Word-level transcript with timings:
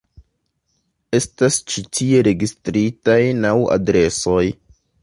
Estas 1.17 1.59
ĉi 1.73 1.85
tie 1.99 2.25
registritaj 2.31 3.21
naŭ 3.45 3.57
adresoj. 3.79 4.43